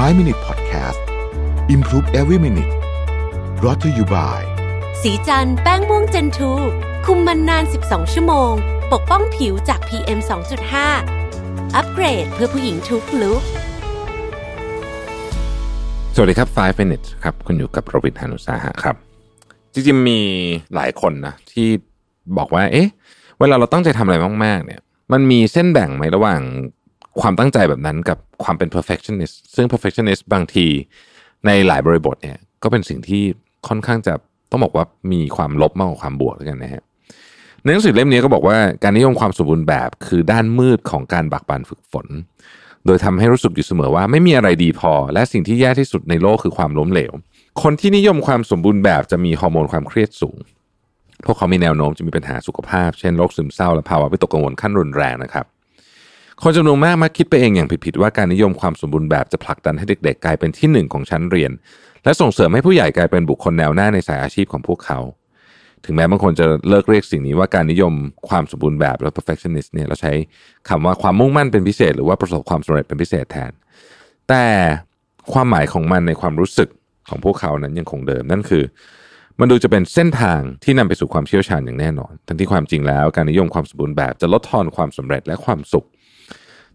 [0.00, 1.00] 5 Minute Podcast
[1.74, 2.72] Improve Every Minute
[3.64, 4.40] r o t to you by
[5.02, 6.52] สีจันแป้งม่วงเจนทู
[7.06, 8.52] คุมมันนาน 12 ชั่วโมง
[8.92, 10.18] ปกป้องผิวจาก PM
[10.96, 13.42] 2.5 อัปเกรดเพื่อผู้หญิงทุกลุก
[16.14, 18.96] สวัสดีครับ 5 minutes ครับ คุณอยู่กับโรบินฮานุสาหะครับ
[19.72, 20.20] จริงๆ มี
[20.74, 21.68] หลายคนนะ ที่
[22.38, 22.88] บอกว่า เอ๊ะ
[23.40, 24.80] เวลาเราตั้งใจทำอะไรมาก ๆ เนี่ย
[25.12, 26.40] มันมีเส้นแบ่งไหมระหว่าง
[27.20, 30.66] ความตั้งใจแบบนั้นกับความเป็น perfectionist ซึ่ง perfectionist บางที
[31.46, 33.22] ในหลายบริบทเนี่ยก็เป็นสิ่งที่
[33.68, 34.14] ค่อนข้างจะ
[34.50, 36.82] ต้องบอกว่ามีความลบมากกว่าความบวกแล้วกันนะฮะ
[37.62, 42.06] ในหนังสือเล่มนี้ก็บอกว่าการนิยมความสมบูรณ์แบบคือด้านมืดของการบักบันฝึกฝน
[42.86, 47.12] โดยทำให้รู้สึกอยู่เสมอว่าไม่มีอะไรดีพอ และสิ่งที่แย่ที่สุดในโลกคือความล้มเหลว
[47.62, 50.36] คนที่นิยมความสมบูรณ์แบบจะมีฮอร์โมนความเครียดสูง
[51.24, 55.46] พวกเขามีแนวโน้มจะมีปัญหาสุขภาพ เช่นโรคซึมเศร้าและภาวะวิตกกังวลขั้นรุนแรงนะครับ
[56.44, 61.52] คนจำนวนมากมักคิดไปเองอย่างผิดๆว่าการนิยมความสมบูรณ์แบบจะผลักดันให้เด็กๆ กลายเป็นที่หนึ่งของชั้นเรียน
[62.04, 64.98] และส่งเสริมให้ผู้ใหญ่กลายเป็นบุคคลแนวหน้าในสายอาชีพของพวกเขา
[65.84, 67.92] ถึงแม้บางคนจะเลิกเรียกสิ่งนี้ว่าการนิยม
[68.28, 70.12] ความสมบูรณ์แบบหรือ perfectionist เนี่ยเราใช้
[70.68, 73.52] คำว่าความมุ่งมั่นเป็นพิเศษ หรือว่าประสบความสำเร็จเป็นพิเศษแทน
[74.28, 74.44] แต่
[75.32, 76.68] ความหมายของมันในความรู้สึก
[77.08, 78.64] ของพวกเขานั้นยังคงเดิมนั่นคือ
[79.40, 85.86] มันดูจะเป็นเส้นทางที่นำไปสู่ความเชี่ยวชาญอย่างแน่นอน ทั้งที่ความจริงแล้ว การนิยมความสมบูรณ์แบบจะลดทอนความสำเร็จและความสุข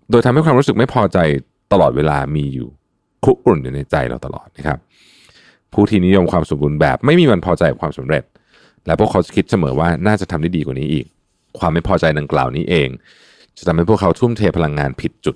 [0.09, 1.17] โดยทำให้ความรู้สึกไม่พอใจ
[1.71, 2.69] ตลอดเวลามีอยู่
[3.25, 4.79] คุกรุ่นอยู่ในใจเราตลอดนะครับ
[5.73, 8.23] ผู้ที่นิยมความสมบูรณ์แบบไม่มีวันพอใจกับความสำเร็จ
[8.85, 11.05] และพวกเขาคิดเสมอว่าน่าจะทำได้ดีกว่านี้อีก
[11.59, 12.89] ความไม่พอใจดังกล่าวนี้เอง
[13.57, 15.35] จะทำให้พวกเขาทุ่มเทพลังงานผิดจุด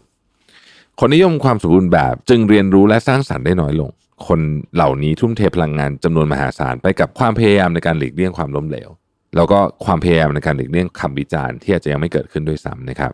[1.00, 3.90] คนนิยมความสมบูรณ์แบบจึงเรียนรู้และสร้างสรรค์ได้น้อยลง
[4.28, 4.40] คน
[4.76, 8.90] เหล่านี้ทุ่มเทพลังงานจำนวนมหาศาลไปกับความพยายามในการหลีกเลี่ยงความล้มเหลว
[9.36, 13.12] แล้วก็ความพยายามในการหลีกเลี่ยงคำวิจารณ์ที่อาจจะยังไม่เกิดขึ้นด้วยซ้ำนะครับ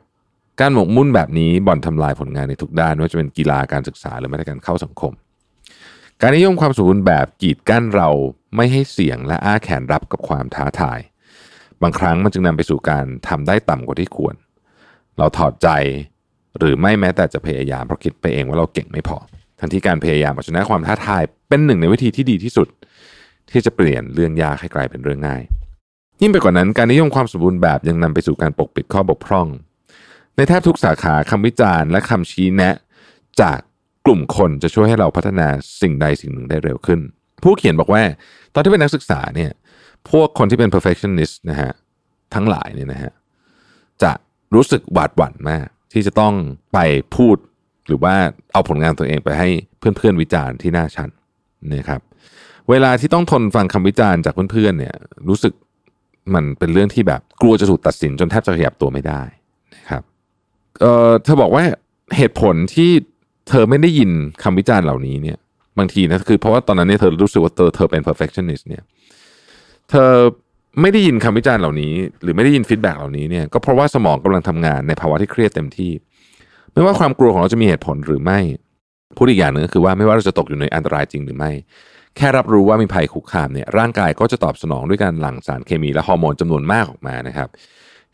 [0.62, 5.14] การหมกมุ่นแบบนี้บ่อนทำลายผลงานในทุกด้านไม่ว่าจะเป็นกีฬาการศึกษาหรือแม้แต่การเข้าสังคม
[6.22, 8.10] การนิยมความสมบูรณ์แบบกีดกั้นเรา
[8.56, 11.00] ไม่ให้เสี่ยงและอ้าแขนรับกับความท้าทาย
[11.82, 14.36] บางครั้งมันจึงนำไปสู่การทำได้ต่ำกว่าที่ควร
[15.18, 15.70] เราถอดใจ
[16.58, 19.18] หรือไม่แม้แต่จะพยายามเพราะคิดไปเองว่าเราเก่งไม่พอ
[19.60, 22.68] ทั้งที่การพยายามเอาชนะความท้าทาย เป็นหนึ่งในวิธีที่ดีที่สุด
[23.52, 25.42] ที่จะเปลี่ยนเรื่องยากให้กลายเป็นเรื่องง่าย
[26.22, 29.48] ยิ่งไปกว่านั้นการนิยมความสมบูรณ์แบบยังนำไปสู่การปกปิดข้อบกพร่อง
[30.38, 32.76] ในแทบทุกสาขาคำวิจารณ์และคำชี้แนะ
[33.42, 33.60] จาก
[34.06, 35.48] กลุ่มคนจะช่วยให้เราพัฒนา
[35.82, 37.00] สิ่งใดสิ่งหนึ่งได้เร็วขึ้น
[37.44, 38.02] ผู้เขียนบอกว่า
[38.54, 39.52] ตอนที่เป็นนักศึกษาเนี่ย
[40.10, 41.72] พวกคนที่เป็น perfectionist นะฮะ
[42.36, 43.12] ทั้งหลายเนี่ยนะฮะ
[44.04, 44.12] จะ
[44.56, 46.34] รู้สึกหวาดหวั่นมาก ที่จะต้อง
[46.74, 46.80] ไป
[47.16, 47.38] พูด
[47.88, 48.16] หรือว่า
[48.54, 49.50] เอาผลงานตัวเองไปให้
[49.80, 51.10] เพื่อนๆวิจารณ์ที่หน้าชั้น
[51.74, 52.02] นะครับ
[52.70, 54.96] เวลาที่ต้องทนฟังคำวิจารณ์จากเพื่อนๆเนี่ย
[55.28, 55.54] รู้สึก
[56.34, 59.24] มันเป็นเรื่องที่แบบกลัวจะถูกตัดสินจนแทบจะขยับตัวไม่ได้
[60.82, 61.64] เออเธอบอกว่า
[62.18, 62.92] เหตุผลที่
[63.50, 64.12] เธอไม่ได้ยิน
[64.44, 65.38] คำวิจารณ์เหล่านี้เนี่ย
[65.78, 68.84] บางทีนะคือเพราะว่าตอนนั้นเนี่ยเธอรู้สึกว่าเธอเธอเป็น perfectionist เนี่ย
[69.90, 70.12] เธอ
[70.82, 75.92] ไม่ได้ยินคำวิจารณ์เหล่านี้ หรือไม่ได้ยิน feedback เหล่านี้เนี่ยก็เพราะว่าสมองกำลังทำงานในภาวะที่เครียดเต็มที่
[76.74, 78.40] ไม่ว่าความกลัวของเราจะมีเหตุผลหรือไม่
[79.18, 81.52] พูดอีกอย่างหนึ่งก็คือว่าไม่ว่าเราจะตกอยู่ในอันตรายจริงหรือไม่
[82.18, 87.50] แค่รับรู้ว่ามีภัยคุกคามเนี่ยร่างกายก็จะตอบสนองด้วยการหลั่งสารเคมีและฮอร์โมนจำนวนมากออกมานะครับ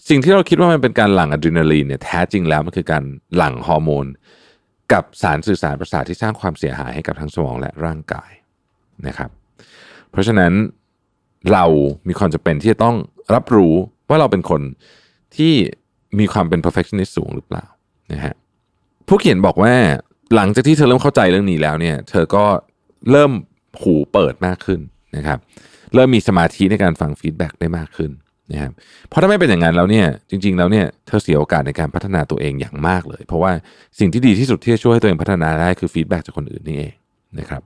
[0.09, 3.03] สิ่งที่เราคิดว่ามันเป็นการหลั่งอะดรีนาลีนเนี่ยแท้จริงแล้วมันคือการ
[3.35, 4.05] หลั่งฮอร์โมน
[4.93, 8.31] กับสารสื่อสารประสาทที่สร้างความเสียหายให้กับทั้งสมองและร่างกาย
[9.07, 9.29] นะครับ
[10.11, 10.51] เพราะฉะนั้น
[11.51, 11.65] เรา
[12.07, 12.95] มีความจำเป็นที่จะต้อง
[13.35, 13.73] รับรู้
[14.09, 14.61] ว่าเราเป็นคน
[15.35, 15.53] ที่
[16.19, 17.65] มีความเป็น perfectionist สูงหรือเปล่า
[18.11, 18.33] นะฮะ
[19.07, 19.73] ผู้เขียนบอกว่า
[20.35, 22.45] หลังจากที่เธอเริ่มเข้าใจเรื่องนี้แล้วเนี่ย เธอก็
[23.11, 23.31] เริ่ม
[23.81, 24.79] หูเปิดมากขึ้น
[25.17, 25.39] นะครับ
[25.93, 28.11] เริ่มมีสมาธิในการฟัง feedback ได้มากขึ้น
[28.51, 28.71] นะครับ
[29.09, 33.51] เพราะถ้าไม่เป็นอย่างนั้นแล้วเนี่ยจริง ๆ แล้วเนี่ยเธอเสียโอกาสในการพัฒนาตัวเองอย่างมากเลย เพราะว่า
[33.99, 36.93] สิ่งที่ดีที่สุดที่จะช่วยให้ตัวเองพัฒนาได้คือ feedback จากคนอื่นนี่เอง
[37.39, 37.61] นะครับ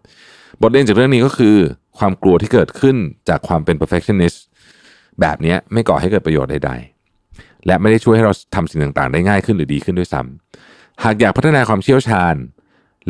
[0.62, 1.56] บทเรียนจากเรื่องนี้ก็คือ
[2.00, 2.96] ความกลัวที่เกิดขึ้น
[3.30, 4.38] จากความเป็น perfectionist
[5.22, 12.36] แบบนี้ไม่ก่อให้เกิดประโยชน์ใดๆ และไม่ได้ช่วยให้เราทำสิ่งต่างๆ ได้ง่ายขึ้นหรือดีขึ้นด้วยซ้ำหากอยากพัฒนาความเชี่ยวชาญ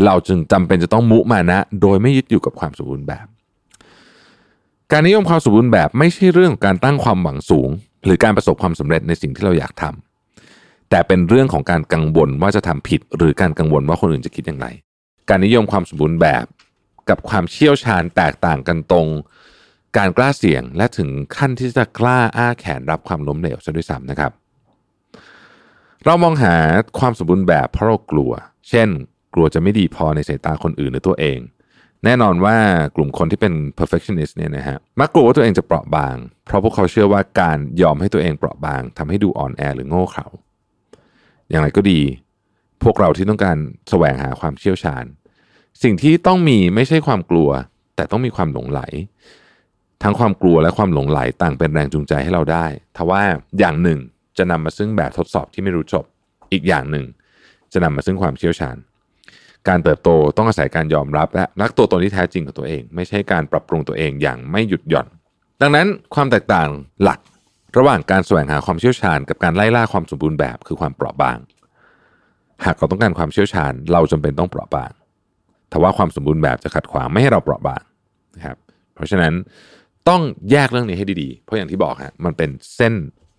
[0.06, 3.28] เราจึงจำเป็นจะต้องมุมานะ โดยไม่ยึดอยู่กับความสมบูรณ์แบบ
[4.92, 7.70] การนิยมความสมบูรณ์แบบไม่ใช่เรื่องของการตั้งความหวังสูง
[8.06, 14.68] หรือการประสบความสำเร็จในสิ่งที่เราอยากทำแต่เป็นเรื่องของการกังวลว่าจะทำผิด หรือการกังวลว่าคนอื่นจะคิดอย่างไร
[15.30, 16.46] การนิยมความสมบูรณ์แบบ
[17.10, 19.08] กับความเชี่ยวชาญแตกต่างกันตรง
[19.98, 24.32] การกล้าเสี่ยงและถึงขั้นที่จะกล้าอ้าแขนรับความล้มเหลวซะด้วยซ้ำนะครับ
[26.06, 26.56] เรามองหา
[27.00, 28.32] ความสมบูรณ์แบบเพราะเรากลัว
[28.70, 28.88] เช่น
[29.34, 31.40] กลัวจะไม่ดีพอในสายตาคนอื่นหรือตัวเอง
[32.06, 32.58] แน่นอนว่า
[32.96, 36.16] กลุ่มคนที่เป็น perfectionist เนี่ยนะฮะมักกลัวว่าตัวเองจะเปราะบาง
[36.46, 40.28] เพราะพวกเขาเชื่อว่าการยอมให้ตัวเองเปราะบางทำให้ดูอ่อนแอหรือโง่เขลา
[41.50, 42.00] อย่างไรก็ดี
[42.84, 43.58] พวกเราที่ต้องการ
[43.90, 45.04] แสวงหาความเชี่ยวชาญ
[45.84, 47.50] สิ่งที่ต้องมีไม่ใช่ความกลัว
[47.96, 48.82] แต่ต้องมีความหลงไหล
[50.04, 52.66] ทั้งความกลัวและความหลงไหลต่างเป็นแรงจูงใจให้เราได้
[52.98, 53.22] ทว่า
[53.60, 54.00] อย่างหนึ่ง
[54.38, 56.06] จะนำมาซึ่งแบบทดสอบที่ไม่รู้จบ
[56.52, 57.06] อีกอย่างหนึ่ง
[57.74, 58.76] จะนำมาซึ่งความเชี่ยวชาญ
[59.70, 65.08] การเติบโตต้องอาศัยการยอมรับและรักตัวตนที่แท้จริงของตัวเอง ไม่ใช่การปรับปรุงตัวเองอย่างไม่หยุดหย่อน
[65.62, 66.70] ดังนั้นความแตกต่าง
[67.04, 67.20] หลัก
[67.78, 71.38] ระหว่างการแสวงหาความเชี่ยวชาญ กับการไล่ล่าความสมบูรณ์แบบคือความเปราะบาง
[72.66, 74.92] หากเราต้องการความเชี่ยวชาญ เราจำเป็นต้องเปราะบาง
[75.70, 77.84] แต่ว่าความสมบูรณ์แบบจะขัดขวางไม่ให้เราเปราะบาง
[78.36, 78.58] นะครับ
[78.96, 79.34] เพราะฉะนั้น
[80.10, 80.22] ต้อง
[80.52, 82.94] แยกเรื่องนี้ให้ดีๆ เพราะอย่างที่บอกฮะมันเป็นเส้น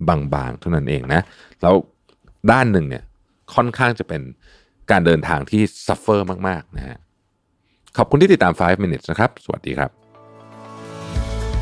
[0.09, 1.23] บางๆเท่านั้นเองนะ
[1.63, 1.75] แล้ว
[2.51, 3.05] ด้านหนึ่งเนี่ย
[3.55, 4.23] ค่อนข้างจะเป็น
[4.91, 6.99] การเดินทางที่ซัฟเฟอร์มาก ๆ นะฮะ
[7.97, 9.91] ขอบคุณที่ติดตาม 5 minutes นะครับ สวัสดีครับ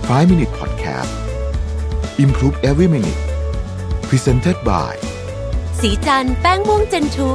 [0.08, 1.12] 5 Minute Podcast
[2.25, 3.23] Improve Every Minute
[4.08, 4.94] Presented by
[5.81, 7.31] สีจันแป้งม่วงเจนทู